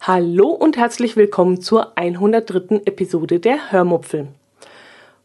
[0.00, 2.82] Hallo und herzlich willkommen zur 103.
[2.84, 4.28] Episode der Hörmupfel.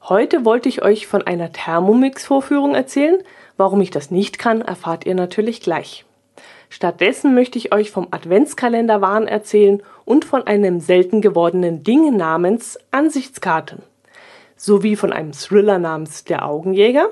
[0.10, 3.20] Heute wollte ich euch von einer Thermomix-Vorführung erzählen.
[3.58, 6.04] Warum ich das nicht kann, erfahrt ihr natürlich gleich.
[6.72, 13.84] Stattdessen möchte ich euch vom Adventskalender-Wahn erzählen und von einem selten gewordenen Ding namens Ansichtskarte.
[14.66, 17.10] Sowie von einem Thriller namens Der Augenjäger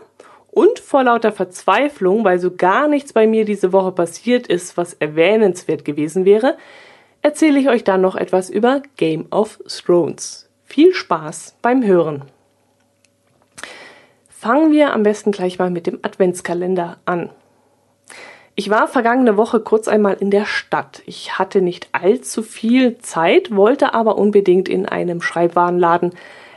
[0.50, 4.94] und vor lauter Verzweiflung, weil so gar nichts bei mir diese Woche passiert ist, was
[4.94, 6.58] erwähnenswert gewesen wäre,
[7.22, 10.50] erzähle ich euch dann noch etwas über Game of Thrones.
[10.64, 12.24] Viel Spaß beim Hören.
[14.28, 17.30] Fangen wir am besten gleich mal mit dem Adventskalender an.
[18.56, 21.04] Ich war vergangene Woche kurz einmal in der Stadt.
[21.06, 26.14] Ich hatte nicht allzu viel Zeit, wollte aber unbedingt in einem Schreibwarenladen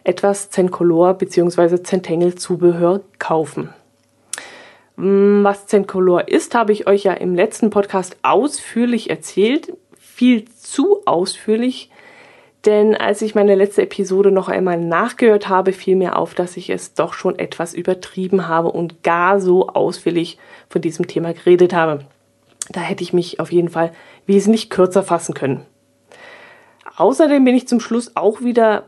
[0.06, 1.82] etwas Zencolor bzw.
[1.82, 3.70] Zentengel Zubehör kaufen.
[4.96, 11.02] Hm, was Zencolor ist, habe ich euch ja im letzten Podcast ausführlich erzählt viel zu
[11.06, 11.90] ausführlich,
[12.64, 16.70] denn als ich meine letzte Episode noch einmal nachgehört habe, fiel mir auf, dass ich
[16.70, 22.04] es doch schon etwas übertrieben habe und gar so ausführlich von diesem Thema geredet habe.
[22.70, 23.92] Da hätte ich mich auf jeden Fall
[24.26, 25.66] wesentlich kürzer fassen können.
[26.96, 28.84] Außerdem bin ich zum Schluss auch wieder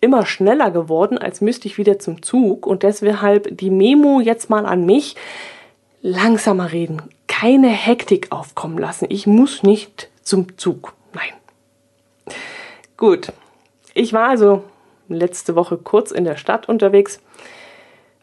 [0.00, 4.66] immer schneller geworden, als müsste ich wieder zum Zug und deshalb die Memo jetzt mal
[4.66, 5.16] an mich.
[6.02, 9.06] Langsamer reden, keine Hektik aufkommen lassen.
[9.10, 10.94] Ich muss nicht zum Zug.
[11.12, 12.34] Nein.
[12.96, 13.32] Gut.
[13.92, 14.64] Ich war also
[15.08, 17.20] letzte Woche kurz in der Stadt unterwegs.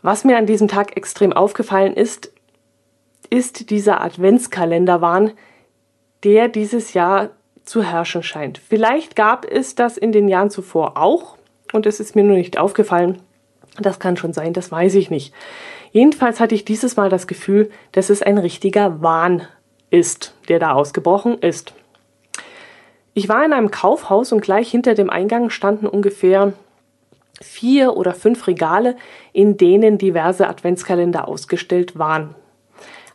[0.01, 2.31] Was mir an diesem Tag extrem aufgefallen ist,
[3.29, 5.31] ist dieser Adventskalenderwahn,
[6.23, 7.29] der dieses Jahr
[7.63, 8.57] zu herrschen scheint.
[8.57, 11.36] Vielleicht gab es das in den Jahren zuvor auch
[11.73, 13.19] und es ist mir nur nicht aufgefallen.
[13.79, 15.33] Das kann schon sein, das weiß ich nicht.
[15.91, 19.47] Jedenfalls hatte ich dieses Mal das Gefühl, dass es ein richtiger Wahn
[19.89, 21.73] ist, der da ausgebrochen ist.
[23.13, 26.53] Ich war in einem Kaufhaus und gleich hinter dem Eingang standen ungefähr
[27.41, 28.95] vier oder fünf Regale,
[29.33, 32.35] in denen diverse Adventskalender ausgestellt waren.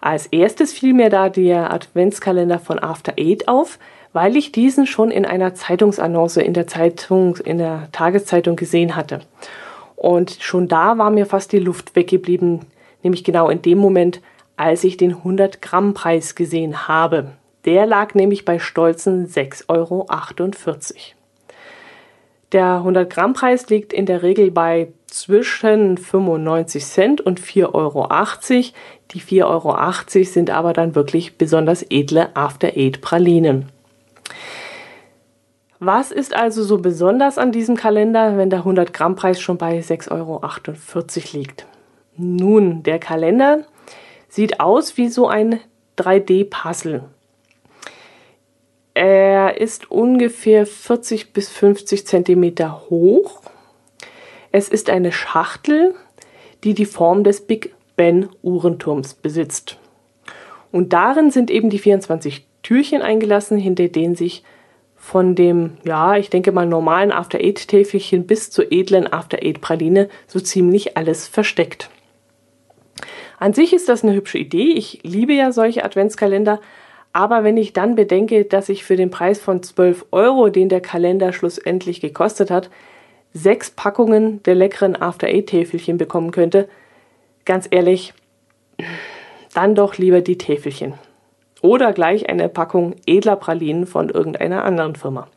[0.01, 3.79] Als erstes fiel mir da der Adventskalender von After Eight auf,
[4.13, 9.21] weil ich diesen schon in einer Zeitungsannonce in der Zeitung, in der Tageszeitung gesehen hatte.
[9.97, 12.61] Und schon da war mir fast die Luft weggeblieben,
[13.03, 14.21] nämlich genau in dem Moment,
[14.57, 17.33] als ich den 100 Gramm Preis gesehen habe.
[17.65, 20.07] Der lag nämlich bei stolzen 6,48 Euro.
[22.51, 28.09] Der 100 Gramm Preis liegt in der Regel bei zwischen 95 Cent und 4,80 Euro.
[29.13, 33.71] Die 4,80 Euro sind aber dann wirklich besonders edle After Eight Pralinen.
[35.85, 39.81] Was ist also so besonders an diesem Kalender, wenn der 100 Gramm Preis schon bei
[39.81, 40.41] 6,48 Euro
[41.33, 41.67] liegt?
[42.17, 43.65] Nun, der Kalender
[44.29, 45.59] sieht aus wie so ein
[45.99, 47.03] 3D-Puzzle.
[48.95, 53.43] Er ist ungefähr 40 bis 50 Zentimeter hoch.
[54.53, 55.97] Es ist eine Schachtel,
[56.63, 59.79] die die Form des Big Ben Uhrenturms besitzt.
[60.71, 64.45] Und darin sind eben die 24 Türchen eingelassen, hinter denen sich
[65.03, 69.61] von dem, ja, ich denke mal normalen After Eight Täfelchen bis zur edlen After Eight
[69.61, 71.91] Praline so ziemlich alles versteckt.
[73.41, 74.73] An sich ist das eine hübsche Idee.
[74.75, 76.61] Ich liebe ja solche Adventskalender,
[77.13, 80.81] aber wenn ich dann bedenke, dass ich für den Preis von 12 Euro, den der
[80.81, 82.71] Kalender schlussendlich gekostet hat,
[83.35, 86.69] sechs Packungen der leckeren After Eight Täfelchen bekommen könnte,
[87.45, 88.15] ganz ehrlich,
[89.53, 90.95] dann doch lieber die Täfelchen.
[91.63, 95.29] Oder gleich eine Packung edler Pralinen von irgendeiner anderen Firma.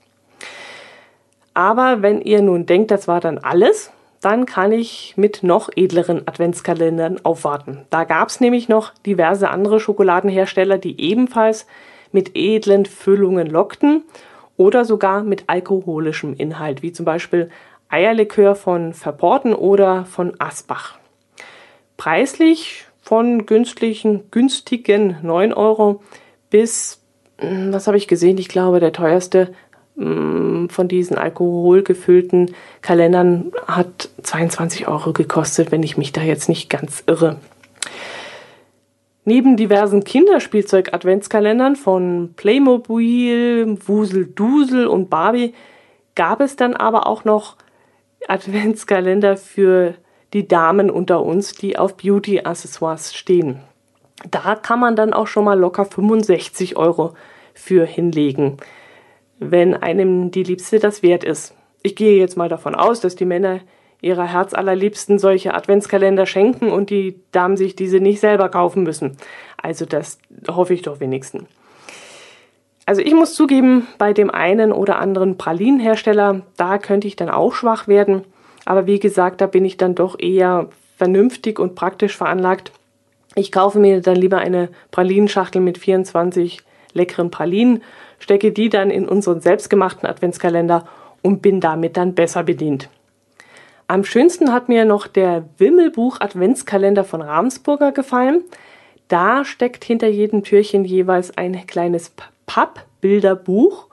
[1.54, 6.28] Aber wenn ihr nun denkt, das war dann alles, dann kann ich mit noch edleren
[6.28, 7.86] Adventskalendern aufwarten.
[7.92, 11.68] Da gab es nämlich noch diverse andere Schokoladenhersteller, die ebenfalls
[12.12, 14.04] mit edlen Füllungen lockten
[14.58, 17.52] oder sogar mit alkoholischem Inhalt, wie zum Beispiel
[17.88, 20.98] Eierlikör von Verporten oder von Asbach.
[21.98, 26.02] Preislich von günstigen, günstigen 9 Euro
[26.50, 27.02] bis,
[27.38, 28.38] hm, was habe ich gesehen?
[28.38, 29.54] Ich glaube, der teuerste
[29.96, 36.70] Mm, von diesen alkoholgefüllten Kalendern hat 22 Euro gekostet, wenn ich mich da jetzt nicht
[36.70, 37.38] ganz irre.
[39.24, 45.54] Neben diversen Kinderspielzeug-Adventskalendern von Playmobil, Wusel Dusel und Barbie
[46.14, 47.56] gab es dann aber auch noch
[48.28, 49.96] Adventskalender für
[50.36, 53.62] die Damen unter uns, die auf Beauty-Accessoires stehen.
[54.30, 57.16] Da kann man dann auch schon mal locker 65 Euro
[57.56, 58.60] für hinlegen
[59.40, 61.54] wenn einem die Liebste das wert ist.
[61.84, 63.60] Ich gehe jetzt mal davon aus, dass die Männer
[64.02, 69.18] ihrer Herzallerliebsten solche Adventskalender schenken und die Damen sich diese nicht selber kaufen müssen.
[69.62, 71.46] Also das hoffe ich doch wenigstens.
[72.86, 77.54] Also ich muss zugeben, bei dem einen oder anderen Pralinenhersteller, da könnte ich dann auch
[77.54, 78.24] schwach werden.
[78.66, 82.72] Aber wie gesagt, da bin ich dann doch eher vernünftig und praktisch veranlagt.
[83.36, 86.62] Ich kaufe mir dann lieber eine Pralinenschachtel mit 24
[86.94, 87.84] leckeren Pralinen,
[88.20, 90.88] stecke die dann in unseren selbstgemachten Adventskalender
[91.22, 92.90] und bin damit dann besser bedient.
[93.88, 98.44] Am schönsten hat mir noch der Wimmelbuch Adventskalender von Ramsburger gefallen.
[99.10, 102.12] Da steckt hinter jedem Türchen jeweils ein kleines
[102.48, 103.88] Pappbilderbuch.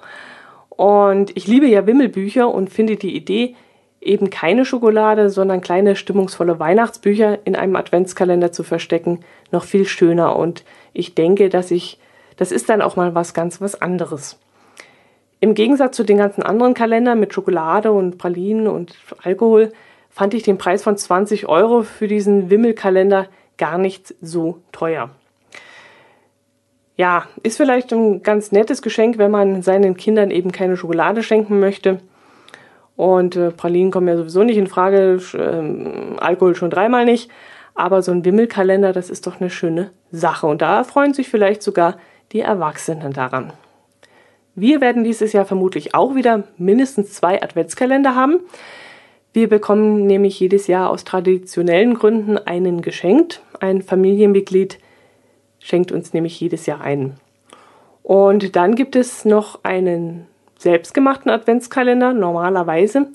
[0.70, 3.54] Und ich liebe ja Wimmelbücher und finde die Idee,
[4.02, 9.20] eben keine Schokolade, sondern kleine stimmungsvolle Weihnachtsbücher in einem Adventskalender zu verstecken,
[9.50, 10.36] noch viel schöner.
[10.36, 11.98] Und ich denke, dass ich,
[12.36, 14.38] das ist dann auch mal was ganz was anderes.
[15.40, 19.72] Im Gegensatz zu den ganzen anderen Kalendern mit Schokolade und Pralinen und Alkohol
[20.10, 23.26] fand ich den Preis von 20 Euro für diesen Wimmelkalender
[23.56, 25.10] gar nicht so teuer
[26.96, 31.58] ja, ist vielleicht ein ganz nettes Geschenk, wenn man seinen Kindern eben keine Schokolade schenken
[31.58, 31.98] möchte.
[33.02, 37.28] Und äh, Pralinen kommen ja sowieso nicht in Frage, ähm, Alkohol schon dreimal nicht.
[37.74, 40.46] Aber so ein Wimmelkalender, das ist doch eine schöne Sache.
[40.46, 41.96] Und da freuen sich vielleicht sogar
[42.30, 43.52] die Erwachsenen daran.
[44.54, 48.38] Wir werden dieses Jahr vermutlich auch wieder mindestens zwei Adventskalender haben.
[49.32, 53.42] Wir bekommen nämlich jedes Jahr aus traditionellen Gründen einen geschenkt.
[53.58, 54.78] Ein Familienmitglied
[55.58, 57.14] schenkt uns nämlich jedes Jahr einen.
[58.04, 60.28] Und dann gibt es noch einen
[60.62, 63.08] selbstgemachten Adventskalender, normalerweise,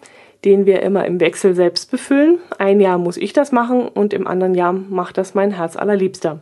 [0.45, 2.39] den wir immer im Wechsel selbst befüllen.
[2.57, 6.39] Ein Jahr muss ich das machen und im anderen Jahr macht das mein Herz allerliebster.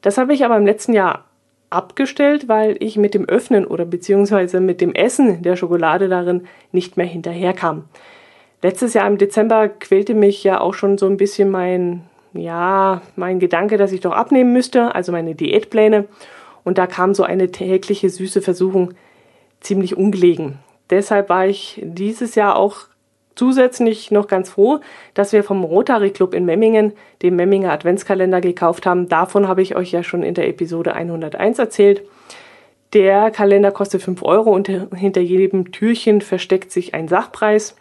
[0.00, 1.24] Das habe ich aber im letzten Jahr
[1.70, 6.96] abgestellt, weil ich mit dem Öffnen oder beziehungsweise mit dem Essen der Schokolade darin nicht
[6.96, 7.84] mehr hinterherkam.
[8.62, 12.02] Letztes Jahr im Dezember quälte mich ja auch schon so ein bisschen mein
[12.34, 16.06] ja, mein Gedanke, dass ich doch abnehmen müsste, also meine Diätpläne.
[16.64, 18.94] Und da kam so eine tägliche süße Versuchung
[19.62, 20.58] ziemlich ungelegen.
[20.90, 22.86] Deshalb war ich dieses Jahr auch
[23.34, 24.80] zusätzlich noch ganz froh,
[25.14, 26.92] dass wir vom Rotary Club in Memmingen
[27.22, 29.08] den Memminger Adventskalender gekauft haben.
[29.08, 32.02] Davon habe ich euch ja schon in der Episode 101 erzählt.
[32.92, 37.74] Der Kalender kostet 5 Euro und hinter jedem Türchen versteckt sich ein Sachpreis.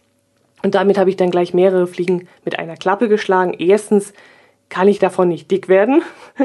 [0.63, 3.53] Und damit habe ich dann gleich mehrere Fliegen mit einer Klappe geschlagen.
[3.57, 4.13] Erstens
[4.69, 6.01] kann ich davon nicht dick werden,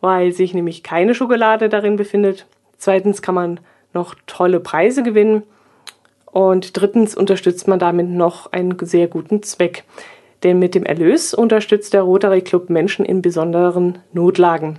[0.00, 2.46] weil sich nämlich keine Schokolade darin befindet.
[2.78, 3.60] Zweitens kann man
[3.92, 5.42] noch tolle Preise gewinnen.
[6.26, 9.84] Und drittens unterstützt man damit noch einen sehr guten Zweck.
[10.42, 14.78] Denn mit dem Erlös unterstützt der Rotary Club Menschen in besonderen Notlagen.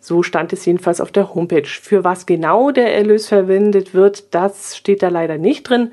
[0.00, 1.66] So stand es jedenfalls auf der Homepage.
[1.66, 5.92] Für was genau der Erlös verwendet wird, das steht da leider nicht drin.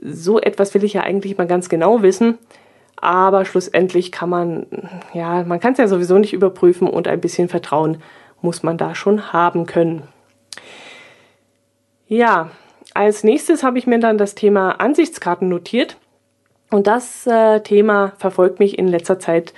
[0.00, 2.38] So etwas will ich ja eigentlich mal ganz genau wissen.
[2.94, 4.66] Aber schlussendlich kann man,
[5.12, 7.98] ja, man kann es ja sowieso nicht überprüfen und ein bisschen Vertrauen
[8.40, 10.04] muss man da schon haben können.
[12.08, 12.50] Ja,
[12.94, 15.98] als nächstes habe ich mir dann das Thema Ansichtskarten notiert.
[16.70, 19.52] Und das äh, Thema verfolgt mich in letzter Zeit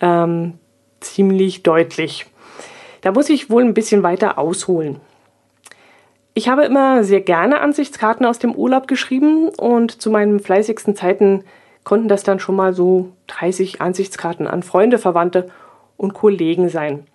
[0.00, 0.54] ähm,
[1.00, 2.26] ziemlich deutlich.
[3.02, 5.00] Da muss ich wohl ein bisschen weiter ausholen.
[6.32, 11.44] Ich habe immer sehr gerne Ansichtskarten aus dem Urlaub geschrieben und zu meinen fleißigsten Zeiten
[11.84, 15.48] konnten das dann schon mal so 30 Ansichtskarten an Freunde, Verwandte
[15.96, 17.06] und Kollegen sein.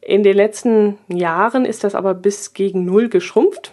[0.00, 3.72] In den letzten Jahren ist das aber bis gegen Null geschrumpft.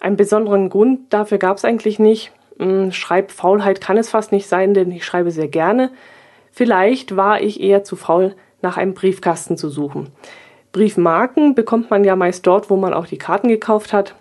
[0.00, 2.32] Einen besonderen Grund dafür gab es eigentlich nicht.
[2.58, 5.90] Hm, Schreibfaulheit kann es fast nicht sein, denn ich schreibe sehr gerne.
[6.52, 10.08] Vielleicht war ich eher zu faul, nach einem Briefkasten zu suchen.
[10.72, 14.14] Briefmarken bekommt man ja meist dort, wo man auch die Karten gekauft hat.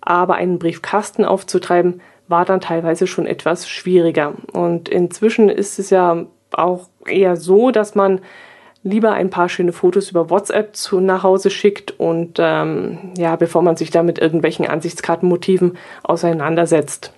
[0.00, 4.34] Aber einen Briefkasten aufzutreiben, war dann teilweise schon etwas schwieriger.
[4.52, 8.20] Und inzwischen ist es ja auch eher so, dass man
[8.86, 13.62] lieber ein paar schöne Fotos über WhatsApp zu, nach Hause schickt und ähm, ja, bevor
[13.62, 17.12] man sich da mit irgendwelchen Ansichtskartenmotiven auseinandersetzt.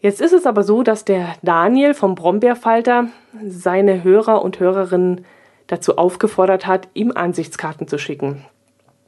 [0.00, 3.06] Jetzt ist es aber so, dass der Daniel vom Brombeerfalter
[3.46, 5.24] seine Hörer und Hörerinnen
[5.66, 8.44] dazu aufgefordert hat, ihm Ansichtskarten zu schicken.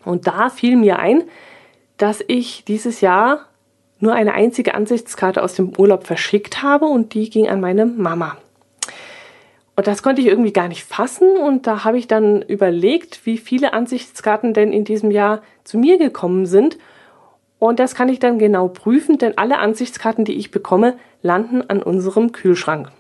[0.04, 1.24] Und da fiel mir ein,
[1.98, 3.46] dass ich dieses Jahr
[3.98, 8.38] nur eine einzige Ansichtskarte aus dem Urlaub verschickt habe und die ging an meine Mama.
[9.76, 13.38] Und das konnte ich irgendwie gar nicht fassen und da habe ich dann überlegt, wie
[13.38, 16.76] viele Ansichtskarten denn in diesem Jahr zu mir gekommen sind.
[17.58, 21.82] Und das kann ich dann genau prüfen, denn alle Ansichtskarten, die ich bekomme, landen an
[21.82, 22.90] unserem Kühlschrank.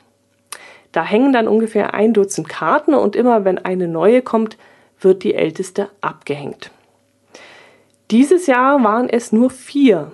[0.92, 4.56] Da hängen dann ungefähr ein Dutzend Karten und immer wenn eine neue kommt,
[5.00, 6.70] wird die älteste abgehängt.
[8.10, 10.10] Dieses Jahr waren es nur vier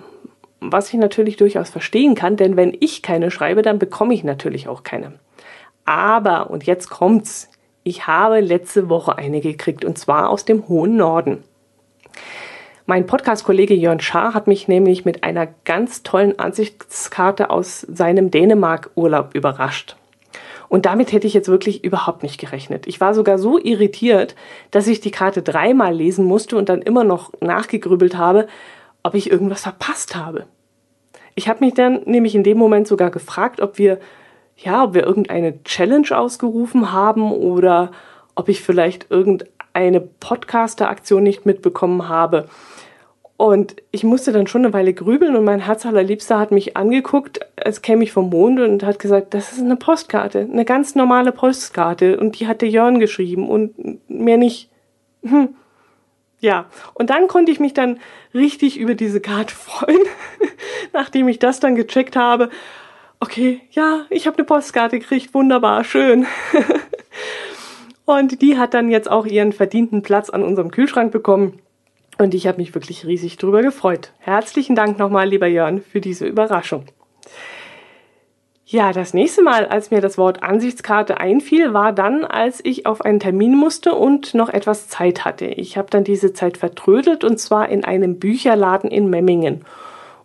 [0.59, 4.67] was ich natürlich durchaus verstehen kann, denn wenn ich keine schreibe, dann bekomme ich natürlich
[4.67, 5.13] auch keine.
[5.87, 7.49] Aber, und jetzt kommt's,
[7.83, 11.45] ich habe letzte Woche eine gekriegt und zwar aus dem hohen Norden.
[12.85, 19.33] Mein Podcast-Kollege Jörn Schaar hat mich nämlich mit einer ganz tollen Ansichtskarte aus seinem Dänemark-Urlaub
[19.33, 19.95] überrascht.
[20.67, 22.85] Und damit hätte ich jetzt wirklich überhaupt nicht gerechnet.
[22.85, 24.35] Ich war sogar so irritiert,
[24.71, 28.47] dass ich die Karte dreimal lesen musste und dann immer noch nachgegrübelt habe,
[29.03, 30.47] ob ich irgendwas verpasst habe.
[31.33, 33.99] Ich habe mich dann nämlich in dem Moment sogar gefragt, ob wir,
[34.57, 37.91] ja, ob wir irgendeine Challenge ausgerufen haben oder
[38.35, 42.47] ob ich vielleicht irgendeine Podcaster-Aktion nicht mitbekommen habe.
[43.37, 47.39] Und ich musste dann schon eine Weile grübeln und mein Herz allerliebster hat mich angeguckt,
[47.55, 51.31] als käme ich vom Mond und hat gesagt, das ist eine Postkarte, eine ganz normale
[51.31, 54.71] Postkarte und die hat der Jörn geschrieben und mehr nicht.
[55.21, 55.49] Hm.
[56.39, 57.99] Ja, und dann konnte ich mich dann
[58.33, 60.01] richtig über diese Karte freuen,
[60.91, 62.49] nachdem ich das dann gecheckt habe.
[63.19, 66.27] Okay, ja, ich habe eine Postkarte gekriegt, wunderbar, schön.
[68.05, 71.59] und die hat dann jetzt auch ihren verdienten Platz an unserem Kühlschrank bekommen.
[72.19, 74.13] Und ich habe mich wirklich riesig darüber gefreut.
[74.19, 76.85] Herzlichen Dank nochmal, lieber Jörn, für diese Überraschung.
[78.65, 83.01] Ja, das nächste Mal, als mir das Wort Ansichtskarte einfiel, war dann, als ich auf
[83.01, 85.45] einen Termin musste und noch etwas Zeit hatte.
[85.45, 89.63] Ich habe dann diese Zeit vertrödelt und zwar in einem Bücherladen in Memmingen.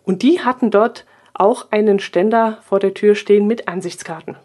[0.03, 4.37] Und die hatten dort auch einen Ständer vor der Tür stehen mit Ansichtskarten.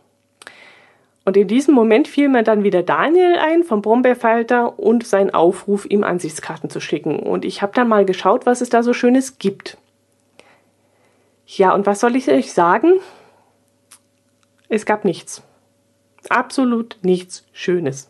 [1.25, 5.85] Und in diesem Moment fiel mir dann wieder Daniel ein vom Brombeerfalter und sein Aufruf,
[5.85, 7.19] ihm Ansichtskarten zu schicken.
[7.19, 9.77] Und ich habe dann mal geschaut, was es da so Schönes gibt.
[11.47, 12.95] Ja, und was soll ich euch sagen?
[14.71, 15.43] Es gab nichts.
[16.31, 18.09] Absolut nichts Schönes.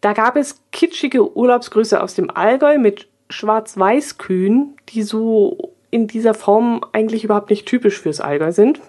[0.00, 6.84] Da gab es kitschige Urlaubsgrüße aus dem Allgäu mit Schwarz-Weiß-Kühen, die so in dieser Form
[6.92, 8.80] eigentlich überhaupt nicht typisch fürs Allgäu sind.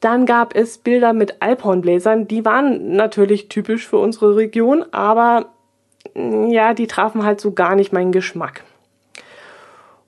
[0.00, 5.46] Dann gab es Bilder mit Alphornbläsern, die waren natürlich typisch für unsere Region, aber
[6.14, 8.64] mm, ja, die trafen halt so gar nicht meinen Geschmack.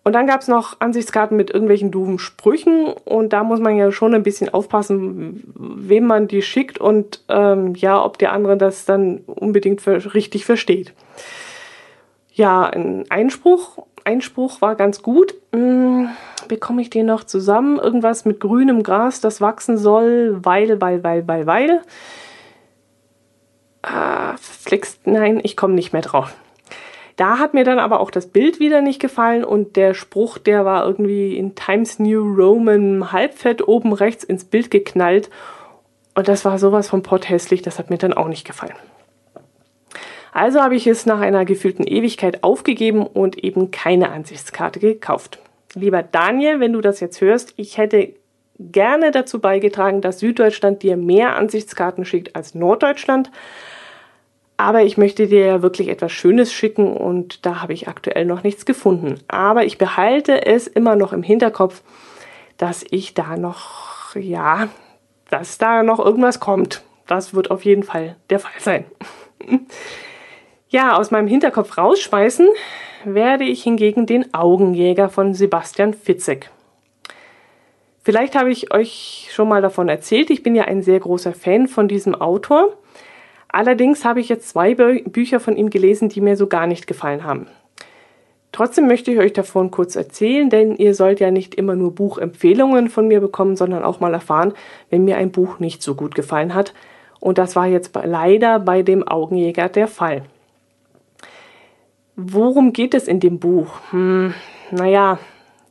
[0.06, 3.90] Und dann gab es noch Ansichtskarten mit irgendwelchen doofen Sprüchen und da muss man ja
[3.90, 8.84] schon ein bisschen aufpassen, wem man die schickt und ähm, ja, ob der andere das
[8.84, 10.92] dann unbedingt richtig versteht.
[12.32, 15.34] Ja, ein Einspruch Einspruch war ganz gut.
[15.52, 16.08] Hm,
[16.48, 17.78] bekomme ich den noch zusammen?
[17.78, 21.82] Irgendwas mit grünem Gras, das wachsen soll, weil, weil, weil, weil, weil.
[23.82, 26.34] Ah, flixt, nein, ich komme nicht mehr drauf.
[27.16, 30.64] Da hat mir dann aber auch das Bild wieder nicht gefallen und der Spruch, der
[30.64, 35.30] war irgendwie in Times New Roman halbfett oben rechts ins Bild geknallt.
[36.14, 38.74] Und das war sowas von potthässlich, das hat mir dann auch nicht gefallen.
[40.36, 45.38] Also habe ich es nach einer gefühlten Ewigkeit aufgegeben und eben keine Ansichtskarte gekauft.
[45.72, 48.12] Lieber Daniel, wenn du das jetzt hörst, ich hätte
[48.58, 53.30] gerne dazu beigetragen, dass Süddeutschland dir mehr Ansichtskarten schickt als Norddeutschland.
[54.58, 58.42] Aber ich möchte dir ja wirklich etwas Schönes schicken und da habe ich aktuell noch
[58.42, 59.14] nichts gefunden.
[59.28, 61.80] Aber ich behalte es immer noch im Hinterkopf,
[62.58, 64.68] dass ich da noch, ja,
[65.30, 66.82] dass da noch irgendwas kommt.
[67.06, 68.84] Das wird auf jeden Fall der Fall sein.
[70.76, 72.46] Ja, aus meinem Hinterkopf rausschmeißen
[73.06, 76.50] werde ich hingegen den Augenjäger von Sebastian Fitzek.
[78.02, 80.28] Vielleicht habe ich euch schon mal davon erzählt.
[80.28, 82.74] Ich bin ja ein sehr großer Fan von diesem Autor.
[83.48, 86.86] Allerdings habe ich jetzt zwei Bü Bücher von ihm gelesen, die mir so gar nicht
[86.86, 87.46] gefallen haben.
[88.52, 92.90] Trotzdem möchte ich euch davon kurz erzählen, denn ihr sollt ja nicht immer nur Buchempfehlungen
[92.90, 94.52] von mir bekommen, sondern auch mal erfahren,
[94.90, 96.74] wenn mir ein Buch nicht so gut gefallen hat.
[97.18, 100.26] Und das war jetzt leider bei dem Augenjäger der Fall.
[102.16, 103.78] Worum geht es in dem Buch?
[103.90, 104.32] Hm,
[104.70, 105.18] naja,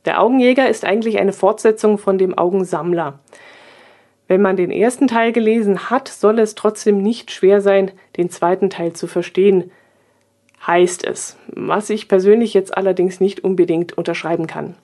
[0.04, 3.18] der Augenjäger ist eigentlich eine Fortsetzung von dem Augensammler.
[4.28, 8.70] Wenn man den ersten Teil gelesen hat, soll es trotzdem nicht schwer sein, den zweiten
[8.70, 9.72] Teil zu verstehen,
[10.64, 14.76] heißt es, was ich persönlich jetzt allerdings nicht unbedingt unterschreiben kann.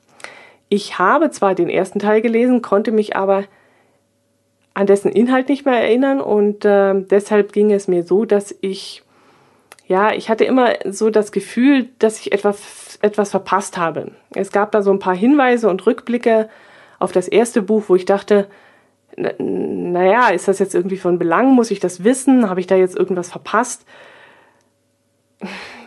[0.68, 3.44] Ich habe zwar den ersten Teil gelesen, konnte mich aber
[4.74, 9.02] an dessen Inhalt nicht mehr erinnern und äh, deshalb ging es mir so, dass ich
[9.92, 14.12] ja, ich hatte immer so das Gefühl, dass ich etwas, etwas verpasst habe.
[14.34, 16.48] Es gab da so ein paar Hinweise und Rückblicke
[16.98, 18.48] auf das erste Buch, wo ich dachte,
[19.18, 21.52] naja, ist das jetzt irgendwie von Belang?
[21.52, 22.48] Muss ich das wissen?
[22.48, 23.84] Habe ich da jetzt irgendwas verpasst?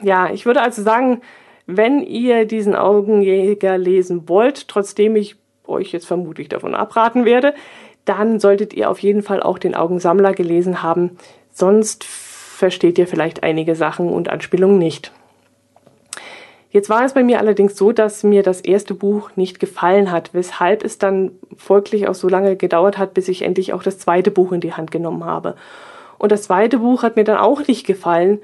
[0.03, 1.21] Ja, ich würde also sagen,
[1.65, 5.35] wenn ihr diesen Augenjäger lesen wollt, trotzdem ich
[5.65, 7.55] euch jetzt vermutlich davon abraten werde,
[8.03, 11.17] dann solltet ihr auf jeden Fall auch den Augensammler gelesen haben.
[11.51, 12.05] Sonst
[12.55, 15.11] versteht ihr vielleicht einige Sachen und Anspielungen nicht.
[16.71, 20.33] Jetzt war es bei mir allerdings so, dass mir das erste Buch nicht gefallen hat,
[20.33, 24.29] weshalb es dann folglich auch so lange gedauert hat, bis ich endlich auch das zweite
[24.29, 25.55] Buch in die Hand genommen habe.
[26.17, 28.39] Und das zweite Buch hat mir dann auch nicht gefallen,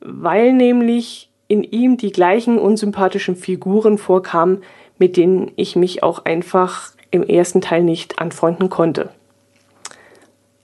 [0.00, 4.62] weil nämlich in ihm die gleichen unsympathischen Figuren vorkamen,
[4.98, 9.10] mit denen ich mich auch einfach im ersten Teil nicht anfreunden konnte.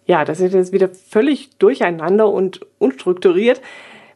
[0.06, 3.60] Ja, das ist jetzt wieder völlig durcheinander und unstrukturiert.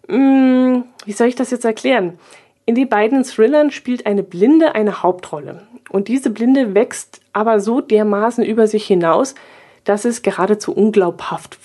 [0.08, 2.18] Hm, wie soll ich das jetzt erklären?
[2.64, 5.62] In den beiden Thrillern spielt eine Blinde eine Hauptrolle.
[5.88, 9.36] Und diese Blinde wächst aber so dermaßen über sich hinaus,
[9.84, 11.58] dass es geradezu unglaubhaft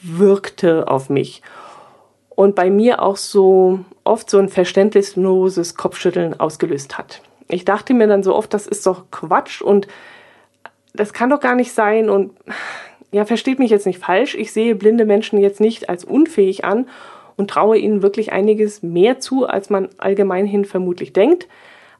[0.00, 1.42] wirkte auf mich.
[2.28, 7.20] Und bei mir auch so oft so ein verständnisloses Kopfschütteln ausgelöst hat.
[7.48, 9.88] Ich dachte mir dann so oft, das ist doch Quatsch und
[10.94, 12.32] das kann doch gar nicht sein und
[13.14, 14.34] ja, versteht mich jetzt nicht falsch.
[14.34, 16.88] Ich sehe blinde Menschen jetzt nicht als unfähig an
[17.36, 21.46] und traue ihnen wirklich einiges mehr zu, als man allgemeinhin vermutlich denkt.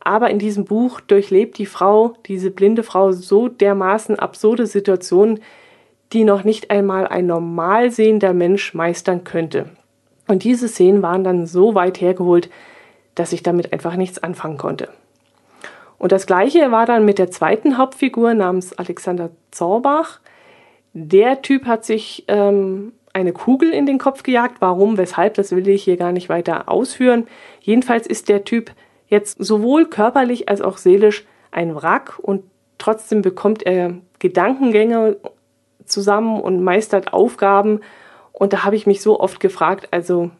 [0.01, 5.39] Aber in diesem Buch durchlebt die Frau, diese blinde Frau, so dermaßen absurde Situationen,
[6.13, 9.67] die noch nicht einmal ein normal sehender Mensch meistern könnte.
[10.27, 12.51] Und diese Szenen waren dann so weit hergeholt,
[13.15, 14.89] dass ich damit einfach nichts anfangen konnte.
[15.97, 20.19] Und das gleiche war dann mit der zweiten Hauptfigur namens Alexander Zorbach.
[20.95, 24.61] Der Typ hat sich ähm, eine Kugel in den Kopf gejagt.
[24.61, 27.27] Warum, weshalb, das will ich hier gar nicht weiter ausführen.
[27.61, 28.71] Jedenfalls ist der Typ
[29.09, 32.45] jetzt sowohl körperlich als auch seelisch ein Wrack und
[32.79, 35.17] trotzdem bekommt er Gedankengänge
[35.85, 37.81] zusammen und meistert Aufgaben.
[38.33, 40.31] Und da habe ich mich so oft gefragt, also,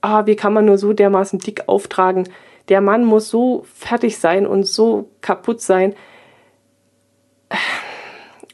[0.00, 2.28] ah, wie kann man nur so dermaßen dick auftragen?
[2.70, 5.94] Der Mann muss so fertig sein und so kaputt sein.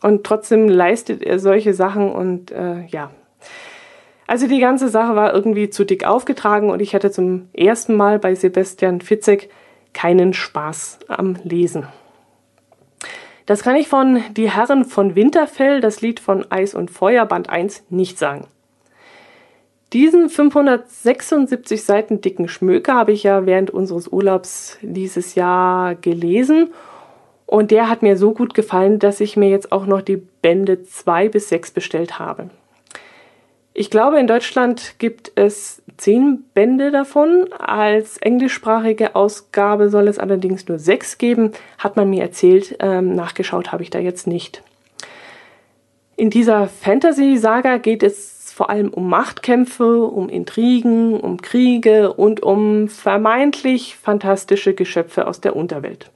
[0.03, 3.11] Und trotzdem leistet er solche Sachen und äh, ja.
[4.27, 8.19] Also die ganze Sache war irgendwie zu dick aufgetragen und ich hatte zum ersten Mal
[8.19, 9.51] bei Sebastian Fitzek
[9.93, 11.87] keinen Spaß am Lesen.
[13.47, 17.49] Das kann ich von Die Herren von Winterfell, das Lied von Eis und Feuer, Band
[17.49, 18.49] 1, nicht sagen.
[19.93, 26.71] Diesen 576 Seiten dicken Schmöker habe ich ja während unseres Urlaubs dieses Jahr gelesen
[27.47, 30.83] und der hat mir so gut gefallen, dass ich mir jetzt auch noch die Bände
[30.83, 32.51] 2 bis 6 bestellt habe.
[33.73, 37.53] Ich glaube, in Deutschland gibt es zehn Bände davon.
[37.53, 42.77] Als englischsprachige Ausgabe soll es allerdings nur sechs geben, hat man mir erzählt.
[42.81, 44.63] Ähm, nachgeschaut habe ich da jetzt nicht.
[46.17, 52.89] In dieser Fantasy-Saga geht es vor allem um Machtkämpfe, um Intrigen, um Kriege und um
[52.89, 56.11] vermeintlich fantastische Geschöpfe aus der Unterwelt.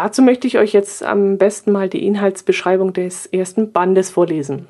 [0.00, 4.68] Dazu möchte ich euch jetzt am besten mal die Inhaltsbeschreibung des ersten Bandes vorlesen.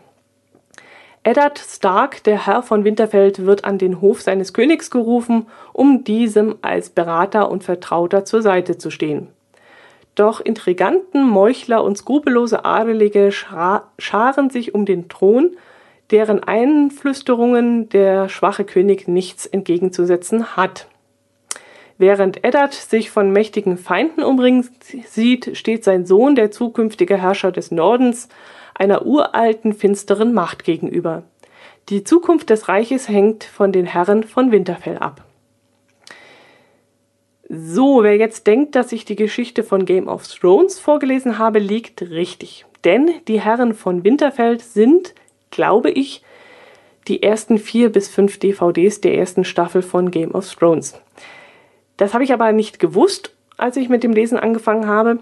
[1.23, 6.57] Eddard Stark, der Herr von Winterfeld, wird an den Hof seines Königs gerufen, um diesem
[6.63, 9.29] als Berater und Vertrauter zur Seite zu stehen.
[10.15, 15.59] Doch Intriganten, Meuchler und skrupellose Adelige scharen sich um den Thron,
[16.11, 20.87] deren Einflüsterungen der schwache König nichts entgegenzusetzen hat.
[21.99, 27.73] Während Eddard sich von mächtigen Feinden umringt sieht, steht sein Sohn, der zukünftige Herrscher des
[27.73, 28.29] Nordens,
[28.75, 31.25] einer uralten, finsteren Macht gegenüber.
[31.89, 35.25] Die Zukunft des Reiches hängt von den Herren von Winterfell ab.
[37.49, 42.03] So, wer jetzt denkt, dass ich die Geschichte von Game of Thrones vorgelesen habe, liegt
[42.03, 42.67] richtig.
[42.85, 45.15] Denn die Herren von Winterfell sind,
[45.51, 46.23] glaube ich,
[47.09, 51.01] die ersten vier bis fünf DVDs der ersten Staffel von Game of Thrones.
[51.99, 55.19] Das habe ich aber nicht gewusst, als ich mit dem Lesen angefangen habe.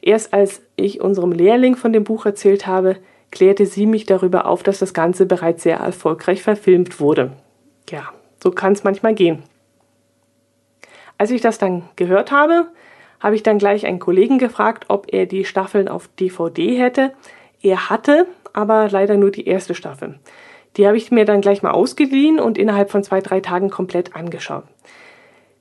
[0.00, 2.96] Erst als ich unserem Lehrling von dem Buch erzählt habe,
[3.30, 7.32] klärte sie mich darüber auf, dass das Ganze bereits sehr erfolgreich verfilmt wurde.
[7.90, 8.04] Ja,
[8.42, 9.42] so kann es manchmal gehen.
[11.16, 12.68] Als ich das dann gehört habe,
[13.20, 17.12] habe ich dann gleich einen Kollegen gefragt, ob er die Staffeln auf DVD hätte.
[17.60, 20.20] Er hatte, aber leider nur die erste Staffel.
[20.76, 24.14] Die habe ich mir dann gleich mal ausgeliehen und innerhalb von zwei, drei Tagen komplett
[24.14, 24.64] angeschaut.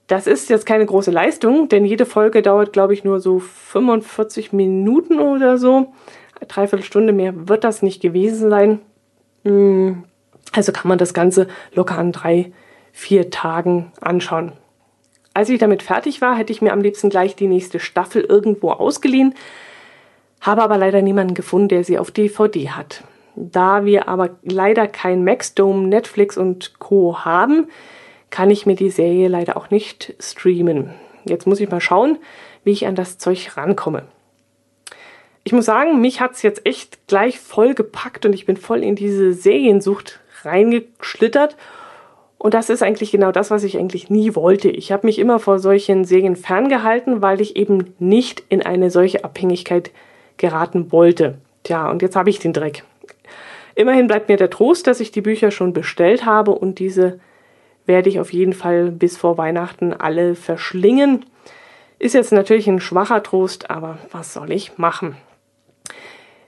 [0.07, 4.53] Das ist jetzt keine große Leistung, denn jede Folge dauert, glaube ich, nur so 45
[4.53, 5.93] Minuten oder so.
[6.47, 8.79] Dreiviertel Stunde mehr wird das nicht gewesen sein.
[9.43, 10.05] Hm,
[10.53, 12.53] also kann man das Ganze locker an drei,
[12.93, 14.53] vier Tagen anschauen.
[15.33, 18.71] Als ich damit fertig war, hätte ich mir am liebsten gleich die nächste Staffel irgendwo
[18.71, 19.35] ausgeliehen,
[20.41, 23.03] habe aber leider niemanden gefunden, der sie auf DVD hat.
[23.35, 27.67] Da wir aber leider kein Maxdome, Netflix und Co haben,
[28.29, 30.93] kann ich mir die Serie leider auch nicht streamen.
[31.25, 32.17] Jetzt muss ich mal schauen,
[32.63, 34.03] wie ich an das Zeug rankomme.
[35.43, 38.83] Ich muss sagen, mich hat es jetzt echt gleich voll gepackt und ich bin voll
[38.83, 41.55] in diese Seriensucht reingeschlittert.
[42.37, 44.69] Und das ist eigentlich genau das, was ich eigentlich nie wollte.
[44.69, 49.23] Ich habe mich immer vor solchen Serien ferngehalten, weil ich eben nicht in eine solche
[49.23, 49.91] Abhängigkeit
[50.35, 51.37] geraten wollte.
[51.63, 52.83] Tja, und jetzt habe ich den Dreck.
[53.73, 57.19] Immerhin bleibt mir der Trost, dass ich die Bücher schon bestellt habe und diese
[57.87, 61.25] werde ich auf jeden Fall bis vor Weihnachten alle verschlingen.
[61.97, 65.17] Ist jetzt natürlich ein schwacher Trost, aber was soll ich machen?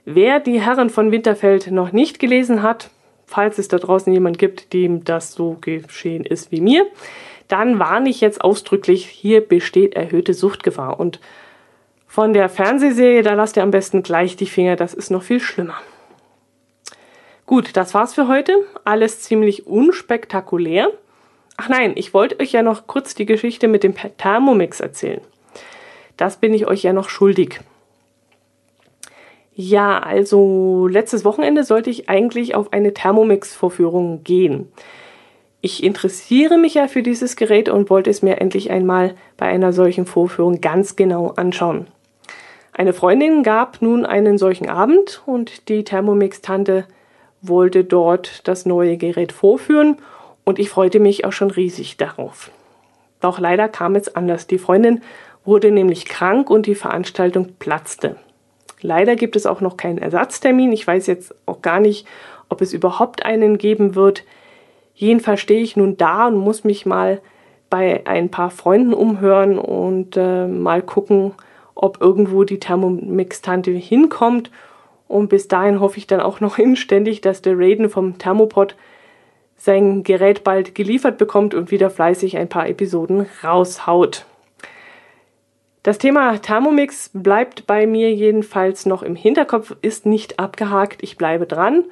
[0.04, 2.90] Wer die Herren von Winterfeld noch nicht gelesen hat,
[3.26, 6.86] falls es da draußen jemand gibt, dem das so geschehen ist wie mir,
[7.48, 11.00] dann warne ich jetzt ausdrücklich, hier besteht erhöhte Suchtgefahr.
[11.00, 11.20] Und
[12.06, 15.40] von der Fernsehserie, da lasst ihr am besten gleich die Finger, das ist noch viel
[15.40, 15.78] schlimmer.
[17.46, 18.52] Gut, das war's für heute.
[18.84, 20.92] Alles ziemlich unspektakulär.
[21.62, 25.20] Ach nein, ich wollte euch ja noch kurz die Geschichte mit dem Thermomix erzählen.
[26.16, 27.60] Das bin ich euch ja noch schuldig.
[29.54, 34.72] Ja, also letztes Wochenende sollte ich eigentlich auf eine Thermomix-Vorführung gehen.
[35.60, 39.74] Ich interessiere mich ja für dieses Gerät und wollte es mir endlich einmal bei einer
[39.74, 41.88] solchen Vorführung ganz genau anschauen.
[42.72, 46.86] Eine Freundin gab nun einen solchen Abend und die Thermomix-Tante
[47.42, 49.98] wollte dort das neue Gerät vorführen
[50.50, 52.50] und ich freute mich auch schon riesig darauf.
[53.20, 54.48] Doch leider kam es anders.
[54.48, 55.00] Die Freundin
[55.44, 58.16] wurde nämlich krank und die Veranstaltung platzte.
[58.82, 60.72] Leider gibt es auch noch keinen Ersatztermin.
[60.72, 62.06] Ich weiß jetzt auch gar nicht,
[62.48, 64.24] ob es überhaupt einen geben wird.
[64.94, 67.20] Jedenfalls stehe ich nun da und muss mich mal
[67.70, 71.32] bei ein paar Freunden umhören und äh, mal gucken,
[71.76, 74.50] ob irgendwo die Thermomix-Tante hinkommt
[75.06, 78.74] und bis dahin hoffe ich dann auch noch inständig, dass der Raiden vom Thermopod
[79.60, 84.24] sein Gerät bald geliefert bekommt und wieder fleißig ein paar Episoden raushaut.
[85.82, 91.46] Das Thema Thermomix bleibt bei mir jedenfalls noch im Hinterkopf, ist nicht abgehakt, ich bleibe
[91.46, 91.84] dran.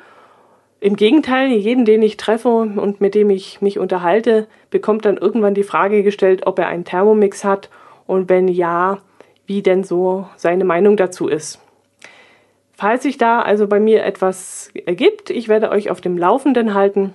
[0.81, 5.54] Im Gegenteil, jeden, den ich treffe und mit dem ich mich unterhalte, bekommt dann irgendwann
[5.54, 7.68] die Frage gestellt, ob er einen Thermomix hat
[8.07, 8.98] und wenn ja,
[9.44, 11.61] wie denn so seine Meinung dazu ist.
[12.72, 17.14] Falls sich da also bei mir etwas ergibt, ich werde euch auf dem Laufenden halten.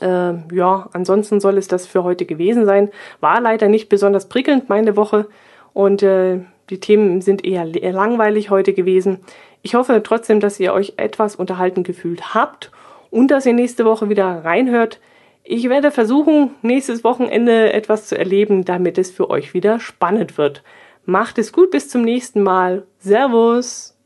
[0.00, 2.90] Äh, ja, ansonsten soll es das für heute gewesen sein.
[3.20, 5.26] War leider nicht besonders prickelnd meine Woche
[5.72, 9.20] und äh, die Themen sind eher langweilig heute gewesen.
[9.62, 12.70] Ich hoffe trotzdem, dass ihr euch etwas unterhalten gefühlt habt
[13.10, 15.00] und dass ihr nächste Woche wieder reinhört.
[15.42, 20.62] Ich werde versuchen, nächstes Wochenende etwas zu erleben, damit es für euch wieder spannend wird.
[21.06, 22.86] Macht es gut, bis zum nächsten Mal.
[22.98, 23.96] Servus!